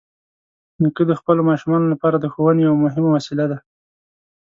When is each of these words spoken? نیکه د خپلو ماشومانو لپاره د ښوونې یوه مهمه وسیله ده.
نیکه 0.81 1.03
د 1.07 1.11
خپلو 1.19 1.41
ماشومانو 1.49 1.91
لپاره 1.93 2.17
د 2.19 2.25
ښوونې 2.33 2.61
یوه 2.65 2.77
مهمه 2.85 3.09
وسیله 3.13 3.45
ده. 3.51 3.57